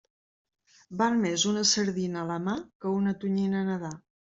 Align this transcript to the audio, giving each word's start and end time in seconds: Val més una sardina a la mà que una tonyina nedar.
Val 1.01 1.19
més 1.25 1.43
una 1.51 1.65
sardina 1.73 2.19
a 2.23 2.25
la 2.33 2.39
mà 2.49 2.57
que 2.65 2.97
una 3.03 3.17
tonyina 3.23 3.65
nedar. 3.71 3.97